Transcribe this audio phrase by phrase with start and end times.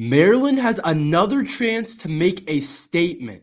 [0.00, 3.42] Maryland has another chance to make a statement.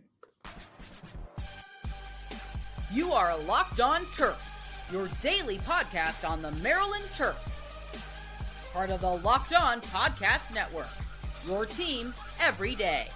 [2.94, 7.52] You are Locked On Terps, your daily podcast on the Maryland Terps.
[8.72, 10.88] Part of the Locked On Podcast Network,
[11.46, 13.10] your team every day.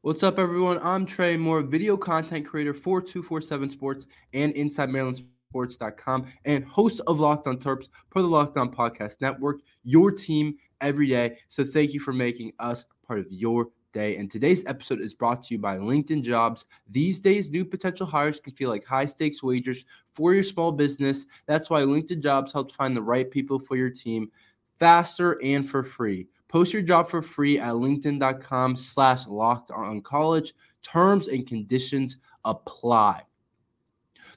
[0.00, 0.80] What's up, everyone?
[0.82, 7.02] I'm Tre Moore, video content creator for 247 Sports and Inside Maryland Sports.com, and host
[7.06, 11.38] of Locked On Terps for the Locked On Podcast Network, your team every day.
[11.48, 14.16] So thank you for making us part of your day.
[14.16, 16.64] And today's episode is brought to you by LinkedIn Jobs.
[16.88, 21.26] These days, new potential hires can feel like high stakes wagers for your small business.
[21.46, 24.30] That's why LinkedIn Jobs helps find the right people for your team
[24.78, 26.26] faster and for free.
[26.48, 30.54] Post your job for free at linkedin.com slash locked on college.
[30.82, 33.22] Terms and conditions apply.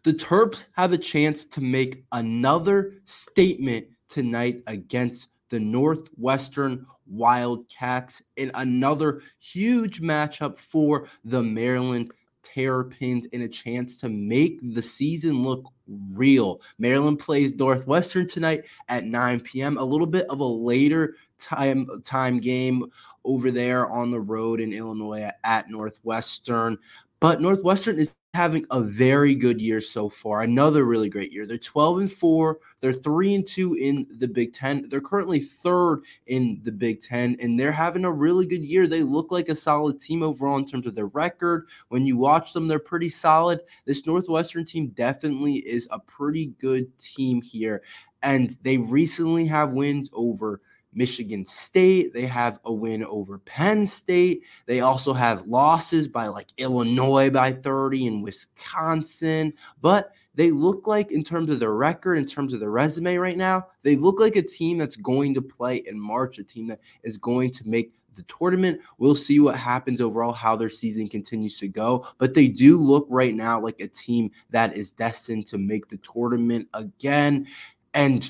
[0.04, 8.50] The Terps have a chance to make another statement tonight against the Northwestern Wildcats in
[8.56, 15.72] another huge matchup for the Maryland Terrapins in a chance to make the season look
[16.12, 16.60] real.
[16.80, 19.78] Maryland plays Northwestern tonight at 9 p.m.
[19.78, 22.86] A little bit of a later time time game
[23.24, 26.80] over there on the road in Illinois at Northwestern.
[27.24, 30.42] But Northwestern is having a very good year so far.
[30.42, 31.46] Another really great year.
[31.46, 32.60] They're 12 and 4.
[32.82, 34.90] They're 3 and 2 in the Big 10.
[34.90, 38.88] They're currently third in the Big 10 and they're having a really good year.
[38.88, 41.70] They look like a solid team overall in terms of their record.
[41.88, 43.62] When you watch them, they're pretty solid.
[43.86, 47.84] This Northwestern team definitely is a pretty good team here
[48.22, 50.60] and they recently have wins over
[50.96, 52.14] Michigan State.
[52.14, 54.44] They have a win over Penn State.
[54.66, 59.54] They also have losses by like Illinois by 30 and Wisconsin.
[59.82, 63.38] But they look like, in terms of their record, in terms of their resume right
[63.38, 66.80] now, they look like a team that's going to play in March, a team that
[67.04, 68.80] is going to make the tournament.
[68.98, 72.08] We'll see what happens overall, how their season continues to go.
[72.18, 75.98] But they do look right now like a team that is destined to make the
[75.98, 77.48] tournament again.
[77.94, 78.30] And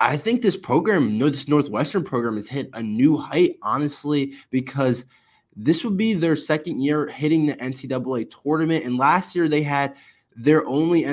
[0.00, 5.06] I think this program, this Northwestern program, has hit a new height, honestly, because
[5.56, 9.96] this would be their second year hitting the NCAA tournament, and last year they had
[10.36, 11.04] their only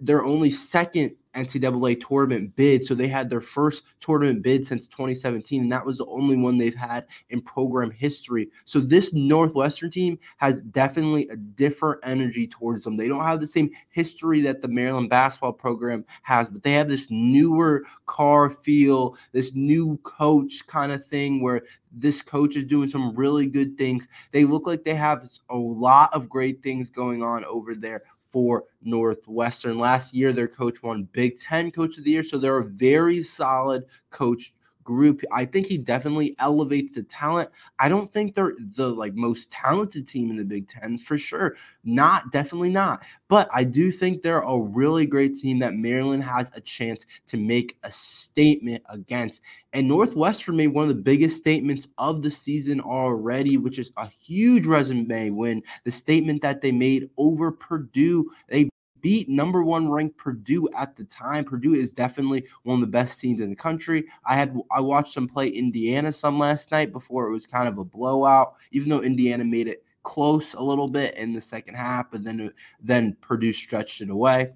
[0.00, 2.84] their only second NCAA tournament bid.
[2.84, 6.58] So they had their first tournament bid since 2017, and that was the only one
[6.58, 8.48] they've had in program history.
[8.64, 12.96] So this Northwestern team has definitely a different energy towards them.
[12.96, 16.88] They don't have the same history that the Maryland basketball program has, but they have
[16.88, 22.88] this newer car feel, this new coach kind of thing where this coach is doing
[22.88, 24.06] some really good things.
[24.32, 28.64] They look like they have a lot of great things going on over there for
[28.82, 29.78] Northwestern.
[29.78, 33.22] Last year, their coach won Big Ten Coach of the Year, so they're a very
[33.22, 34.54] solid coach
[34.84, 35.22] group.
[35.32, 37.50] I think he definitely elevates the talent.
[37.78, 41.56] I don't think they're the like most talented team in the Big Ten for sure.
[41.84, 43.02] Not definitely not.
[43.28, 47.36] But I do think they're a really great team that Maryland has a chance to
[47.36, 49.40] make a statement against.
[49.72, 54.08] And Northwestern made one of the biggest statements of the season already, which is a
[54.08, 55.62] huge resume win.
[55.84, 58.30] The statement that they made over Purdue.
[58.48, 58.68] They
[59.00, 61.44] beat number one ranked Purdue at the time.
[61.44, 64.04] Purdue is definitely one of the best teams in the country.
[64.26, 67.78] I had I watched them play Indiana some last night before it was kind of
[67.78, 72.10] a blowout, even though Indiana made it close a little bit in the second half,
[72.10, 74.52] but then then Purdue stretched it away.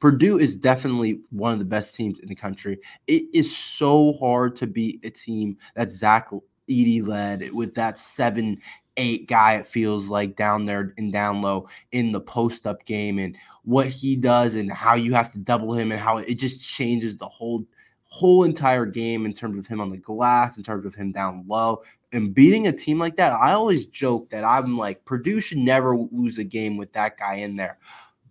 [0.00, 2.78] Purdue is definitely one of the best teams in the country.
[3.06, 6.30] It is so hard to beat a team that Zach
[6.68, 8.60] Edey led with that seven
[8.98, 13.18] eight guy, it feels like down there and down low in the post up game
[13.18, 16.60] and what he does and how you have to double him and how it just
[16.60, 17.64] changes the whole
[18.10, 21.44] whole entire game in terms of him on the glass, in terms of him down
[21.46, 21.82] low.
[22.12, 25.94] And beating a team like that, I always joke that I'm like, Purdue should never
[25.94, 27.78] lose a game with that guy in there.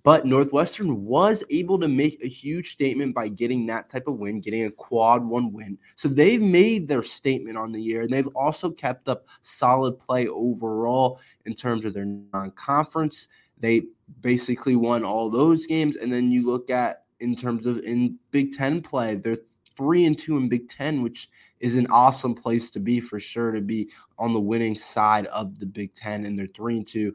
[0.08, 4.40] But Northwestern was able to make a huge statement by getting that type of win,
[4.40, 5.78] getting a quad one win.
[5.98, 10.30] So they've made their statement on the year, and they've also kept up solid play
[10.30, 13.28] overall in terms of their non conference.
[13.60, 13.82] They
[14.22, 15.98] basically won all those games.
[15.98, 19.40] And then you look at in terms of in Big Ten play, they're
[19.76, 23.52] three and two in Big Ten, which is an awesome place to be for sure
[23.52, 27.14] to be on the winning side of the Big Ten, and they're three and two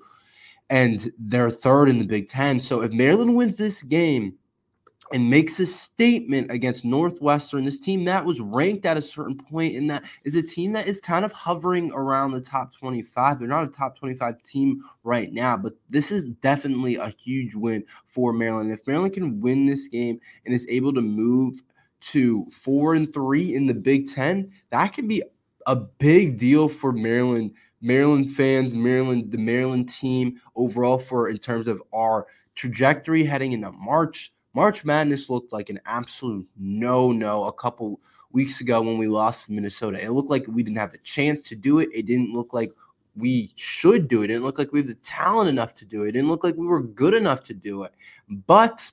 [0.70, 2.60] and they're third in the Big Ten.
[2.60, 4.34] So if Maryland wins this game
[5.12, 9.74] and makes a statement against Northwestern, this team that was ranked at a certain point
[9.74, 13.38] in that is a team that is kind of hovering around the top 25.
[13.38, 17.84] They're not a top 25 team right now, but this is definitely a huge win
[18.06, 18.72] for Maryland.
[18.72, 21.60] If Maryland can win this game and is able to move
[22.00, 25.22] to four and three in the Big Ten, that can be
[25.66, 31.66] a big deal for Maryland, Maryland fans, Maryland, the Maryland team overall for in terms
[31.66, 34.32] of our trajectory heading into March.
[34.54, 38.00] March Madness looked like an absolute no-no a couple
[38.32, 40.02] weeks ago when we lost Minnesota.
[40.02, 41.88] It looked like we didn't have a chance to do it.
[41.92, 42.72] It didn't look like
[43.16, 44.26] we should do it.
[44.26, 46.10] It didn't look like we have the talent enough to do it.
[46.10, 47.92] It didn't look like we were good enough to do it.
[48.46, 48.90] But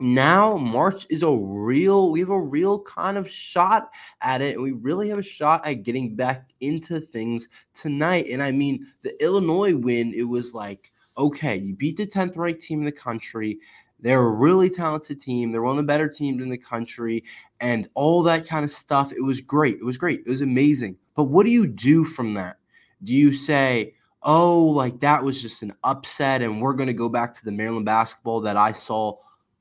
[0.00, 3.90] now March is a real, we have a real kind of shot
[4.20, 4.54] at it.
[4.54, 8.26] And we really have a shot at getting back into things tonight.
[8.30, 12.62] And I mean, the Illinois win, it was like, okay, you beat the 10th ranked
[12.62, 13.58] team in the country.
[14.00, 15.50] They're a really talented team.
[15.50, 17.24] They're one of the better teams in the country
[17.60, 19.12] and all that kind of stuff.
[19.12, 19.78] It was great.
[19.80, 20.22] It was great.
[20.24, 20.96] It was amazing.
[21.16, 22.58] But what do you do from that?
[23.02, 27.08] Do you say, oh, like that was just an upset and we're going to go
[27.08, 29.16] back to the Maryland basketball that I saw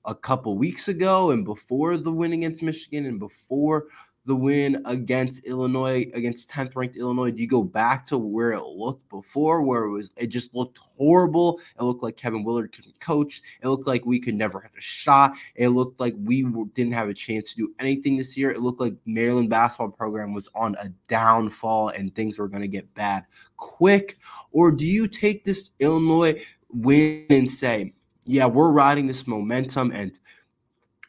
[0.08, 3.88] a couple weeks ago and before the win against Michigan and before
[4.28, 7.32] the win against Illinois, against 10th ranked Illinois?
[7.32, 10.78] Do you go back to where it looked before, where it was it just looked
[10.78, 11.60] horrible?
[11.80, 13.42] It looked like Kevin Willard couldn't coach.
[13.62, 15.34] It looked like we could never have a shot.
[15.56, 16.44] It looked like we
[16.74, 18.52] didn't have a chance to do anything this year.
[18.52, 22.68] It looked like Maryland basketball program was on a downfall and things were going to
[22.68, 23.26] get bad
[23.56, 24.20] quick.
[24.52, 27.94] Or do you take this Illinois win and say,
[28.28, 30.20] yeah, we're riding this momentum and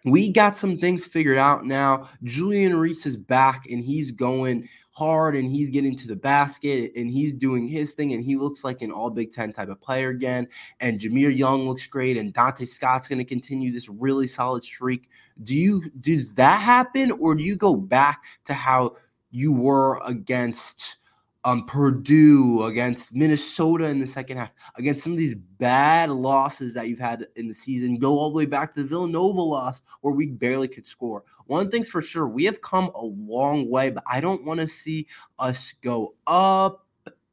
[0.05, 2.09] we got some things figured out now.
[2.23, 7.11] Julian Reese is back and he's going hard and he's getting to the basket and
[7.11, 10.09] he's doing his thing and he looks like an all Big Ten type of player
[10.09, 10.49] again.
[10.81, 15.09] And Jahmir Young looks great and Donta Scott's going to continue this really solid streak.
[15.45, 18.97] Do you does that happen or do you go back to how
[19.31, 20.99] you were against
[21.45, 26.89] um, Purdue, against Minnesota in the second half, against some of these bad losses that
[26.89, 30.15] you've had in the season, go all the way back to the Villanova loss where
[30.15, 31.25] we barely could score.
[31.47, 34.69] One thing's for sure, we have come a long way, but I don't want to
[34.69, 35.07] see
[35.39, 36.85] us go up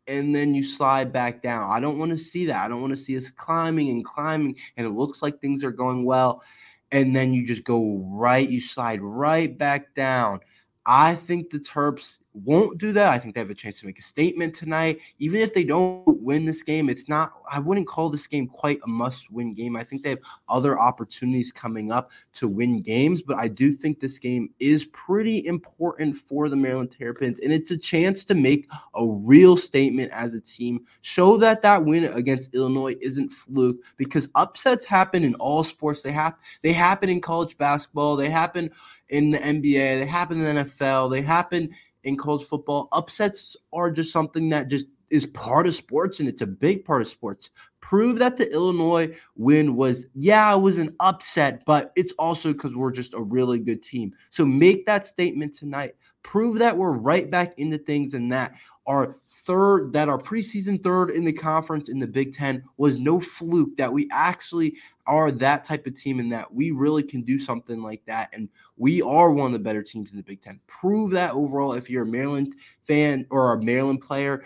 [0.07, 1.72] and then you slide back down.
[1.72, 2.63] I don't want to see that.
[2.63, 5.72] I don't want to see us climbing and climbing, and it looks like things are
[5.72, 6.44] going well,
[6.92, 10.42] and then you just go right, you slide right back down.
[10.86, 13.14] I think the Terps won't do that.
[13.14, 15.00] I think they have a chance to make a statement tonight.
[15.20, 18.80] Even if they don't win this game, it's not, I wouldn't call this game quite
[18.84, 19.76] a must win game.
[19.76, 24.00] I think they have other opportunities coming up to win games, but I do think
[24.00, 27.40] this game is pretty important for the Maryland Terrapins.
[27.40, 31.86] And it's a chance to make a real statement as a team, show that that
[31.86, 36.02] win against Illinois isn't fluke because upsets happen in all sports.
[36.02, 38.72] They have, they happen in college basketball, they happen
[39.10, 41.70] in the NBA, they happen in the NFL, they happen
[42.06, 42.88] in college football.
[42.94, 47.02] Upsets are just something that just is part of sports and it's a big part
[47.02, 47.50] of sports.
[47.81, 52.75] Prove that the Illinois win was, yeah, it was an upset, but it's also because
[52.75, 54.13] we're just a really good team.
[54.31, 55.96] So make that statement tonight.
[56.24, 58.56] Prove that we're right back into things and that
[58.88, 63.19] our third, that our preseason third in the conference in the Big Ten was no
[63.19, 64.75] fluke, that we actually
[65.07, 68.30] are that type of team and that we really can do something like that.
[68.34, 70.60] And we are one of the better teams in the Big Ten.
[70.68, 74.44] Prove that overall if you're a Maryland fan or a Maryland player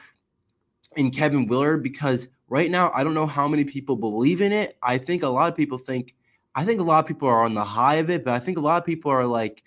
[0.95, 4.77] in Kevin Willard, because right now, I don't know how many people believe in it.
[4.81, 6.15] I think a lot of people think,
[6.55, 8.57] I think a lot of people are on the high of it, but I think
[8.57, 9.63] a lot of people are like,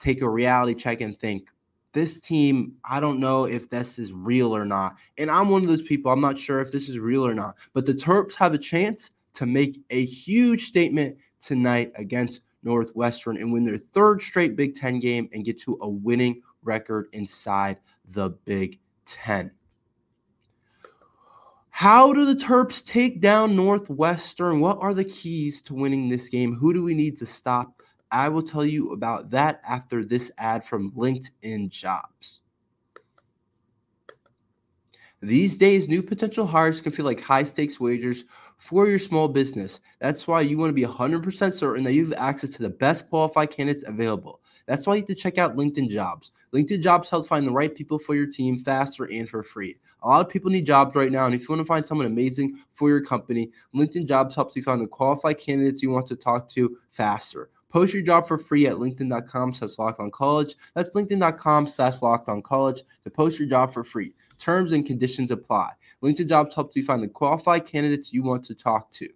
[0.00, 1.48] take a reality check and think,
[1.92, 4.96] this team, I don't know if this is real or not.
[5.16, 7.54] And I'm one of those people, I'm not sure if this is real or not.
[7.72, 13.52] But the Terps have a chance to make a huge statement tonight against Northwestern and
[13.52, 18.30] win their third straight Big Ten game and get to a winning record inside the
[18.30, 19.50] Big Ten.
[21.70, 24.60] How do the Terps take down Northwestern?
[24.60, 26.54] What are the keys to winning this game?
[26.54, 27.82] Who do we need to stop?
[28.12, 32.40] I will tell you about that after this ad from LinkedIn Jobs.
[35.20, 38.24] These days, new potential hires can feel like high stakes wagers
[38.58, 39.80] for your small business.
[40.00, 43.08] That's why you want to be 100% certain that you have access to the best
[43.08, 44.40] qualified candidates available.
[44.66, 46.32] That's why you have to check out LinkedIn Jobs.
[46.54, 49.76] LinkedIn Jobs helps find the right people for your team faster and for free.
[50.02, 52.06] A lot of people need jobs right now, and if you want to find someone
[52.06, 56.16] amazing for your company, LinkedIn Jobs helps you find the qualified candidates you want to
[56.16, 57.48] talk to faster.
[57.70, 60.56] Post your job for free at linkedin.com slash locked on college.
[60.74, 64.14] That's linkedin.com slash locked on college to post your job for free.
[64.38, 65.70] Terms and conditions apply.
[66.04, 69.08] LinkedIn Jobs helps you find the qualified candidates you want to talk to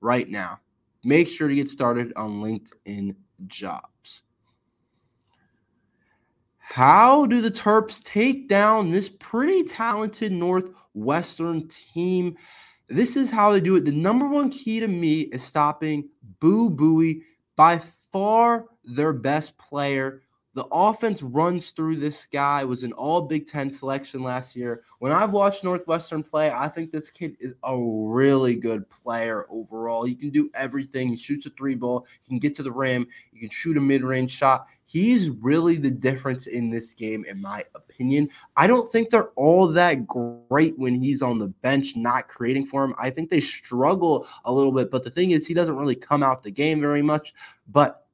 [0.00, 0.60] right now.
[1.04, 4.22] Make sure to get started on LinkedIn Jobs.
[6.56, 12.38] How do the Terps take down this pretty talented Northwestern team?
[12.88, 13.84] This is how they do it.
[13.84, 16.08] The number one key to me is stopping
[16.40, 17.24] Boo Buie
[17.56, 20.22] by far their best player.
[20.54, 22.62] The offense runs through this guy.
[22.64, 24.82] Was an all Big Ten selection last year.
[24.98, 30.04] When I've watched Northwestern play, I think this kid is a really good player overall.
[30.04, 31.08] He can do everything.
[31.08, 32.06] He shoots a three ball.
[32.20, 33.06] He can get to the rim.
[33.32, 34.66] He can shoot a mid range shot.
[34.84, 38.28] He's really the difference in this game, in my opinion.
[38.54, 42.84] I don't think they're all that great when he's on the bench, not creating for
[42.84, 42.94] him.
[42.98, 44.90] I think they struggle a little bit.
[44.90, 47.32] But the thing is, he doesn't really come out the game very much.
[47.68, 48.04] But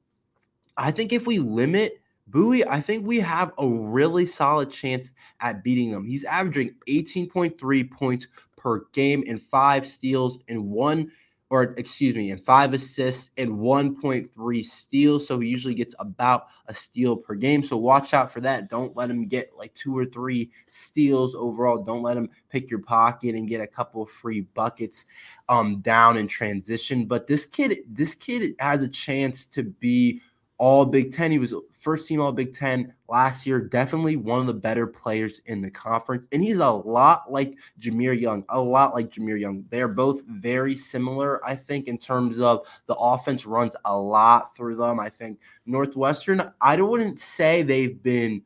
[0.77, 1.99] I think if we limit
[2.29, 6.05] Buie, I think we have a really solid chance at beating them.
[6.05, 11.11] He's averaging 18.3 points per game and five steals and one,
[11.49, 15.25] or excuse me, and five assists and 1.3 steals.
[15.25, 17.63] So he usually gets about a steal per game.
[17.63, 18.69] So watch out for that.
[18.69, 21.81] Don't let him get like two or three steals overall.
[21.81, 25.05] Don't let him pick your pocket and get a couple of free buckets
[25.47, 27.05] um down in transition.
[27.05, 30.21] But this kid, this kid has a chance to be
[30.59, 31.31] all Big Ten.
[31.31, 33.61] He was first team All Big Ten last year.
[33.61, 36.27] Definitely one of the better players in the conference.
[36.31, 39.63] And he's a lot like Jahmir Young, a lot like Jahmir Young.
[39.69, 44.75] They're both very similar, I think, in terms of the offense runs a lot through
[44.75, 44.99] them.
[44.99, 48.43] I think Northwestern, I wouldn't say they've been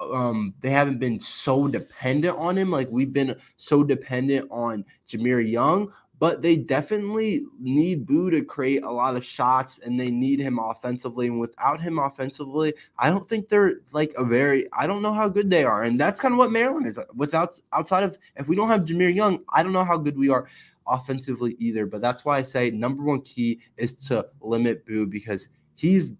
[0.00, 5.46] um they haven't been so dependent on him like we've been so dependent on Jahmir
[5.46, 10.38] Young, but they definitely need Boo to create a lot of shots and they need
[10.38, 11.28] him offensively.
[11.28, 15.30] And without him offensively, I don't think they're like a very I don't know how
[15.30, 15.82] good they are.
[15.82, 16.98] And that's kind of what Maryland is.
[17.14, 20.28] Without outside of if we don't have Jahmir Young, I don't know how good we
[20.28, 20.46] are
[20.86, 21.86] offensively either.
[21.86, 26.12] But that's why I say number one key is to limit Boo because he's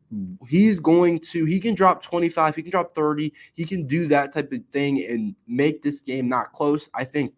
[0.48, 4.32] he's going to he can drop 25 he can drop 30 he can do that
[4.32, 7.34] type of thing and make this game not close i think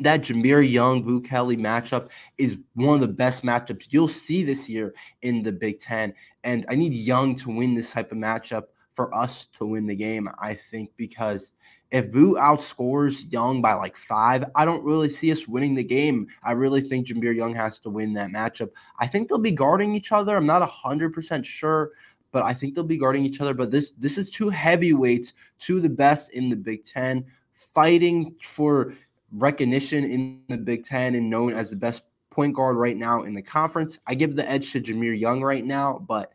[0.00, 4.68] that Jahmir Young, Boo Kelly matchup is one of the best matchups you'll see this
[4.68, 6.12] year in the Big Ten.
[6.44, 9.96] And I need Young to win this type of matchup for us to win the
[9.96, 11.52] game, I think, because
[11.90, 16.26] if Boo outscores Young by like five, I don't really see us winning the game.
[16.42, 18.70] I really think Jahmir Young has to win that matchup.
[18.98, 20.36] I think they'll be guarding each other.
[20.36, 21.92] I'm not 100% sure,
[22.32, 23.54] but I think they'll be guarding each other.
[23.54, 27.24] But this this is two heavyweights, two of the best in the Big Ten,
[27.54, 28.94] fighting for–
[29.32, 33.34] recognition in the Big Ten and known as the best point guard right now in
[33.34, 33.98] the conference.
[34.06, 36.32] I give the edge to Jahmir Young right now, but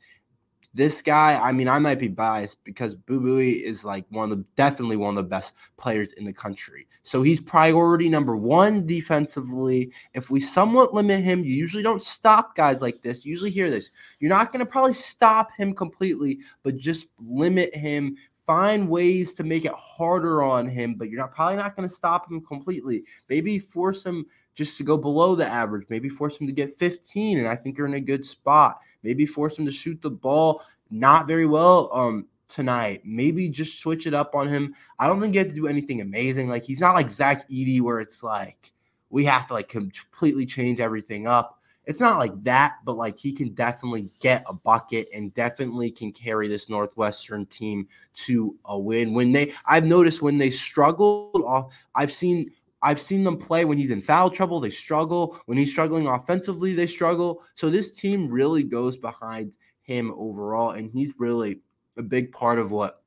[0.74, 4.46] this guy, I mean, I might be biased because Boo is like one of the
[4.56, 6.88] definitely one of the best players in the country.
[7.04, 9.92] So he's priority number one defensively.
[10.14, 13.26] If we somewhat limit him, you usually don't stop guys like this.
[13.26, 13.92] You usually hear this.
[14.20, 18.16] You're not going to probably stop him completely, but just limit him
[18.52, 21.96] find ways to make it harder on him, but you're not probably not going to
[21.96, 23.02] stop him completely.
[23.30, 25.88] Maybe force him just to go below the average.
[25.88, 28.82] Maybe force him to get 15, and I think you're in a good spot.
[29.04, 33.04] Maybe force him to shoot the ball not very well um tonight.
[33.06, 34.76] Maybe just switch it up on him.
[35.00, 36.50] I don't think you have to do anything amazing.
[36.50, 38.74] Like he's not like Zach Edey where it's like
[39.10, 43.32] we have to like completely change everything up it's not like that, but like he
[43.32, 49.14] can definitely get a bucket and definitely can carry this Northwestern team to a win.
[49.14, 52.52] When they, I've noticed when they struggled off, I've seen.
[52.84, 55.40] I've seen them play when he's in foul trouble, they struggle.
[55.46, 57.44] When he's struggling offensively, they struggle.
[57.54, 61.60] So this team really goes behind him overall, and he's really
[61.98, 63.04] a big part of what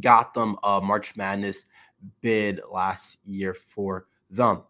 [0.00, 1.66] got them a March Madness
[2.22, 4.62] bid last year for them.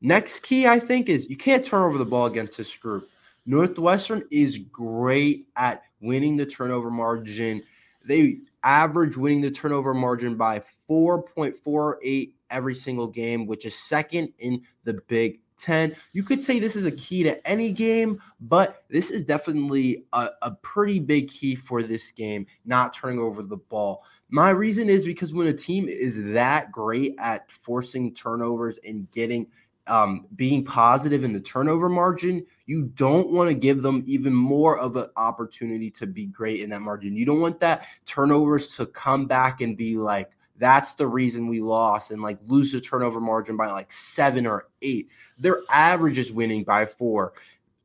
[0.00, 3.08] Next key, I think, is you can't turn over the ball against this group.
[3.46, 7.62] Northwestern is great at winning the turnover margin.
[8.04, 14.62] They average winning the turnover margin by 4.48 every single game, which is second in
[14.84, 15.94] the Big 10.
[16.12, 20.30] You could say this is a key to any game, but this is definitely a,
[20.42, 24.04] a pretty big key for this game, not turning over the ball.
[24.30, 29.46] My reason is because when a team is that great at forcing turnovers and getting
[29.88, 34.78] um, being positive in the turnover margin, you don't want to give them even more
[34.78, 37.16] of an opportunity to be great in that margin.
[37.16, 41.60] You don't want that turnovers to come back and be like, that's the reason we
[41.60, 45.10] lost and like lose the turnover margin by like seven or eight.
[45.38, 47.32] Their average is winning by four.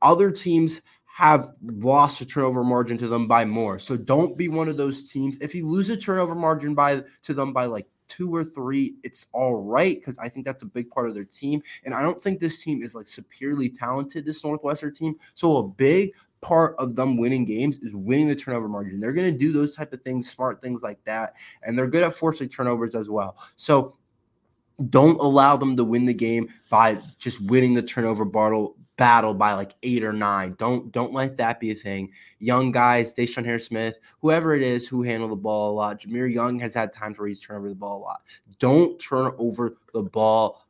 [0.01, 3.77] Other teams have lost a turnover margin to them by more.
[3.77, 5.37] So don't be one of those teams.
[5.39, 9.27] If you lose a turnover margin by to them by like two or three, it's
[9.33, 11.61] all right because I think that's a big part of their team.
[11.85, 15.15] And I don't think this team is like superiorly talented, this Northwestern team.
[15.35, 18.99] So a big part of them winning games is winning the turnover margin.
[18.99, 22.03] They're going to do those type of things, smart things like that, and they're good
[22.03, 23.37] at forcing turnovers as well.
[23.55, 23.95] So
[24.89, 29.53] don't allow them to win the game by just winning the turnover battle battle by
[29.53, 30.55] like eight or nine.
[30.59, 32.11] Don't don't let that be a thing.
[32.39, 36.01] Young guys, DeShawn Harris Smith, whoever it is who handle the ball a lot.
[36.01, 38.21] Jahmir Young has had times where he's turned over the ball a lot.
[38.59, 40.67] Don't turn over the ball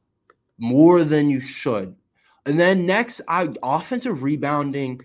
[0.58, 1.96] more than you should.
[2.46, 5.02] And then next, I offensive rebounding,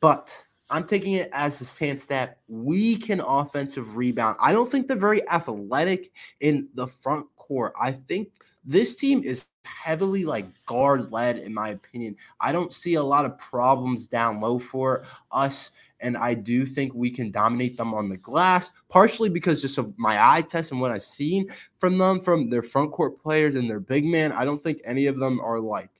[0.00, 4.36] but I'm taking it as a stance that we can offensive rebound.
[4.40, 7.72] I don't think they're very athletic in the front court.
[7.80, 8.32] I think
[8.64, 12.16] this team is heavily like guard led, in my opinion.
[12.40, 15.70] I don't see a lot of problems down low for us.
[16.00, 19.98] And I do think we can dominate them on the glass, partially because just of
[19.98, 23.68] my eye test and what I've seen from them, from their front court players and
[23.68, 24.32] their big man.
[24.32, 25.90] I don't think any of them are like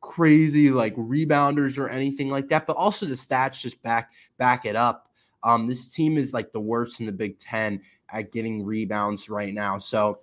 [0.00, 4.76] crazy like rebounders or anything like that, but also the stats just back back it
[4.76, 5.08] up.
[5.42, 7.80] Um, this team is like the worst in the Big Ten
[8.12, 9.78] at getting rebounds right now.
[9.78, 10.20] So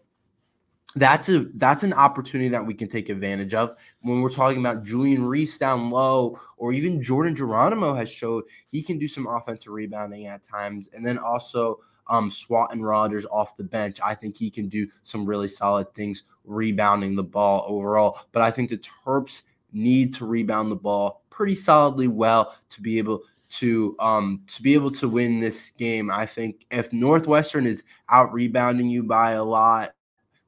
[1.00, 4.84] that's a that's an opportunity that we can take advantage of when we're talking about
[4.84, 9.72] Julian Reese down low, or even Jordan Geronimo has showed he can do some offensive
[9.72, 14.00] rebounding at times, and then also um, and Rogers off the bench.
[14.04, 18.20] I think he can do some really solid things rebounding the ball overall.
[18.32, 22.98] But I think the Terps need to rebound the ball pretty solidly well to be
[22.98, 26.12] able to um to be able to win this game.
[26.12, 29.94] I think if Northwestern is out rebounding you by a lot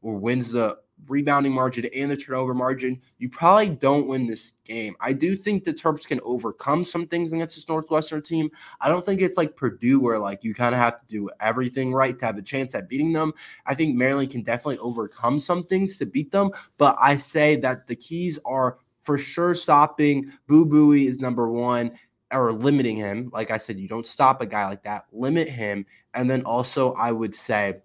[0.01, 0.77] or wins the
[1.07, 4.95] rebounding margin and the turnover margin, you probably don't win this game.
[4.99, 8.49] I do think the Terps can overcome some things against this Northwestern team.
[8.81, 11.93] I don't think it's like Purdue where like you kind of have to do everything
[11.93, 13.33] right to have a chance at beating them.
[13.65, 17.87] I think Maryland can definitely overcome some things to beat them, but I say that
[17.87, 21.91] the keys are for sure stopping Boo Buie is number one
[22.31, 23.29] or limiting him.
[23.33, 25.85] Like I said, you don't stop a guy like that, limit him.
[26.13, 27.81] And then also, I would say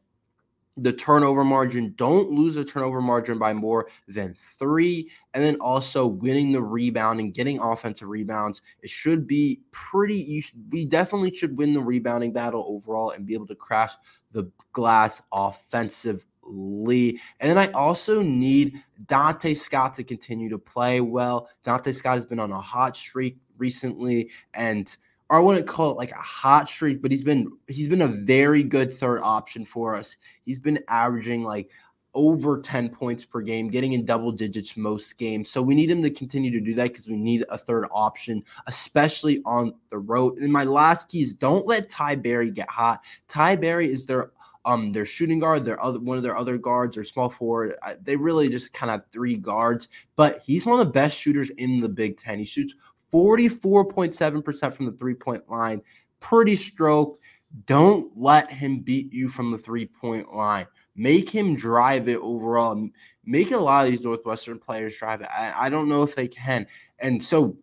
[0.77, 1.95] the turnover margin.
[1.97, 5.11] Don't lose the turnover margin by more than three.
[5.33, 8.63] And then also winning the rebound and getting offensive rebounds.
[8.83, 10.17] It should be pretty.
[10.17, 13.93] You should, we definitely should win the rebounding battle overall and be able to crash
[14.33, 17.21] the glass offensively.
[17.41, 21.49] And then I also need Donta Scott to continue to play well.
[21.65, 24.97] Donta Scott has been on a hot streak recently and
[25.31, 28.09] or I wouldn't call it like a hot streak, but he's been he's been a
[28.09, 30.17] very good third option for us.
[30.45, 31.71] He's been averaging like
[32.15, 35.51] over 10 points per game, getting in double digits most games.
[35.51, 38.45] So we need him to continue to do that because we need a third option,
[38.67, 40.39] especially on the road.
[40.39, 43.03] And my last key is don't let Ty Berry get hot.
[43.29, 44.31] Ty Berry is their
[44.65, 47.75] um their shooting guard, their other one of their other guards, or small forward.
[48.03, 51.81] They really just kind of three guards, but he's one of the best shooters in
[51.81, 52.39] the Big Ten.
[52.39, 52.75] He shoots
[53.15, 55.81] 44.7% from the three point line.
[56.19, 57.21] Pretty stroke.
[57.67, 60.67] Don't let him beat you from the three point line.
[60.97, 62.89] Make him drive it overall.
[63.25, 65.29] Make a lot of these Northwestern players drive it.
[65.31, 66.67] I, I don't know if they can.
[66.99, 67.57] And so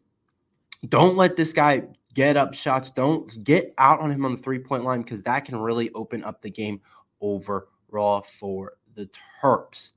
[0.87, 1.83] don't let this guy
[2.13, 2.89] get up shots.
[2.89, 6.23] Don't get out on him on the three point line because that can really open
[6.23, 6.79] up the game
[7.19, 9.09] overall for the
[9.41, 9.91] Terps.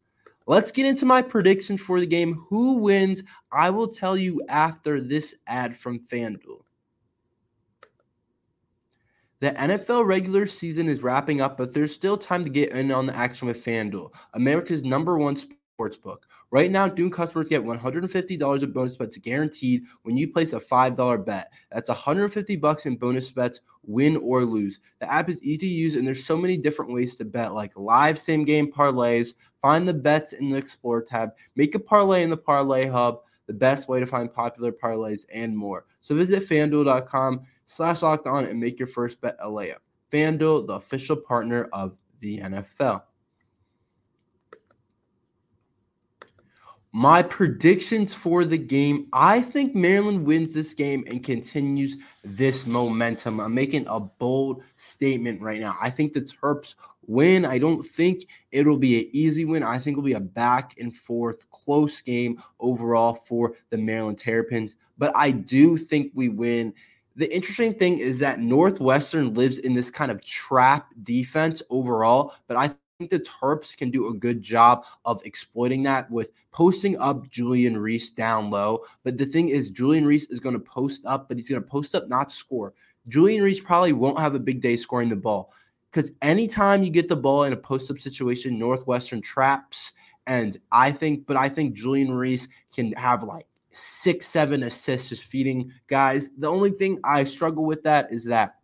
[0.47, 2.35] Let's get into my predictions for the game.
[2.49, 3.23] Who wins?
[3.51, 6.61] I will tell you after this ad from FanDuel.
[9.41, 13.07] The NFL regular season is wrapping up, but there's still time to get in on
[13.07, 16.27] the action with FanDuel, America's number one sports book.
[16.51, 21.27] Right now, new customers get $150 of bonus bets guaranteed when you place a $5
[21.27, 21.51] bet.
[21.73, 24.79] That's 150 bucks in bonus bets, win or lose.
[25.01, 27.77] The app is easy to use, and there's so many different ways to bet, like
[27.77, 31.31] live same game parlays, Find the bets in the Explore tab.
[31.57, 35.57] Make a parlay in the Parlay Hub, the best way to find popular parlays and
[35.57, 35.87] more.
[36.03, 39.79] So visit fanduel.com slash locked on and make your first bet a layup.
[40.13, 43.05] FanDuel, the official partner of the NFL.
[46.93, 53.41] My predictions for the game I think Maryland wins this game and continues this momentum.
[53.41, 55.75] I'm making a bold statement right now.
[55.81, 56.75] I think the Terps
[57.09, 57.45] win.
[57.45, 59.63] I don't think it'll be an easy win.
[59.63, 64.75] I think it'll be a back and forth close game overall for the Maryland Terrapins,
[64.99, 66.75] but I do think we win.
[67.17, 72.57] The interesting thing is that Northwestern lives in this kind of trap defense overall, but
[72.57, 77.29] I think the Terps can do a good job of exploiting that with posting up
[77.31, 78.85] Julian Reese down low.
[79.03, 81.69] But the thing is, Julian Reese is going to post up, but he's going to
[81.69, 82.75] post up not to score.
[83.09, 85.53] Julian Reese probably won't have a big day scoring the ball
[85.95, 89.93] because anytime you get the ball in a post up situation, Northwestern traps.
[90.27, 95.23] And I think, but I think Julian Reese can have like six, seven assists just
[95.23, 96.31] feeding guys.
[96.37, 98.57] The only thing I struggle with that is that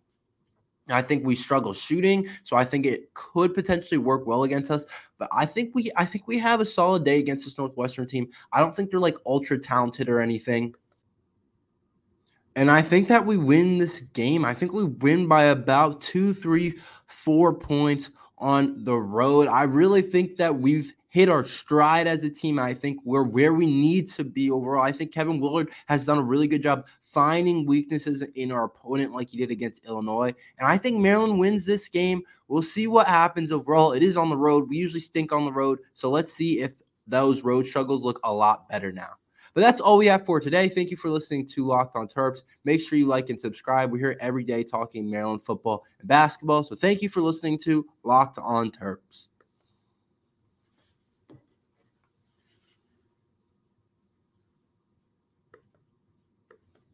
[0.88, 4.84] I think we struggle shooting, so I think it could potentially work well against us.
[5.16, 8.28] But I think we, I think we have a solid day against this Northwestern team.
[8.52, 10.74] I don't think they're like ultra talented or anything.
[12.56, 14.44] And I think that we win this game.
[14.44, 16.78] I think we win by about two, three,
[17.10, 19.48] four points on the road.
[19.48, 22.58] I really think that we've hit our stride as a team.
[22.58, 24.82] I think we're where we need to be overall.
[24.82, 29.12] I think Kevin Willard has done a really good job finding weaknesses in our opponent
[29.12, 30.32] like he did against Illinois.
[30.58, 32.22] And I think Maryland wins this game.
[32.46, 33.92] We'll see what happens overall.
[33.92, 34.68] It is on the road.
[34.68, 35.80] We usually stink on the road.
[35.94, 36.72] So let's see if
[37.08, 39.14] those road struggles look a lot better now.
[39.54, 40.68] But that's all we have for today.
[40.68, 42.42] Thank you for listening to Locked on Terps.
[42.64, 43.90] Make sure you like and subscribe.
[43.90, 46.62] We're here every day talking Maryland football and basketball.
[46.62, 49.29] So thank you for listening to Locked on Terps.